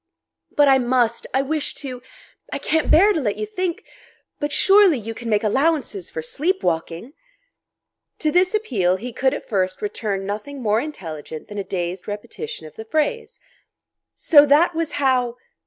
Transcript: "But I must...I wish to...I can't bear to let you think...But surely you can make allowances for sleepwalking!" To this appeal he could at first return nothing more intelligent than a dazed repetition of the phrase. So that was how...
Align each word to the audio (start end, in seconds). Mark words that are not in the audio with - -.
"But 0.55 0.67
I 0.67 0.79
must...I 0.79 1.43
wish 1.43 1.75
to...I 1.75 2.57
can't 2.57 2.89
bear 2.89 3.13
to 3.13 3.21
let 3.21 3.35
you 3.37 3.45
think...But 3.45 4.51
surely 4.51 4.97
you 4.97 5.13
can 5.13 5.29
make 5.29 5.43
allowances 5.43 6.09
for 6.09 6.23
sleepwalking!" 6.23 7.13
To 8.17 8.31
this 8.31 8.55
appeal 8.55 8.95
he 8.95 9.13
could 9.13 9.35
at 9.35 9.47
first 9.47 9.79
return 9.79 10.25
nothing 10.25 10.59
more 10.59 10.79
intelligent 10.79 11.49
than 11.49 11.59
a 11.59 11.63
dazed 11.63 12.07
repetition 12.07 12.65
of 12.65 12.77
the 12.77 12.85
phrase. 12.85 13.39
So 14.15 14.43
that 14.47 14.73
was 14.73 14.93
how... 14.93 15.37